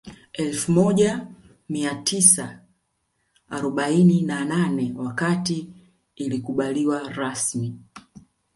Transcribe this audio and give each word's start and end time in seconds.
Elfu 0.33 0.71
moja 0.71 1.27
mia 1.69 1.95
tisa 1.95 2.59
arobaini 3.49 4.21
na 4.21 4.45
nane 4.45 4.93
wakati 4.95 5.69
ilikubaliwa 6.15 7.09
rasmi 7.09 7.75